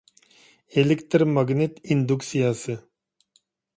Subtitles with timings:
[0.77, 2.77] ئېلېكتىر ماگنىت ئىندۇكسىيەسى